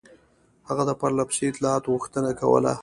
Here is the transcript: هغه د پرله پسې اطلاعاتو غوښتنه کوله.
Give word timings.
هغه 0.69 0.83
د 0.85 0.91
پرله 0.99 1.23
پسې 1.29 1.43
اطلاعاتو 1.47 1.93
غوښتنه 1.95 2.29
کوله. 2.39 2.73